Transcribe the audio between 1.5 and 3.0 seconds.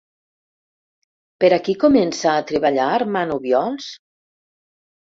a qui comença a treballar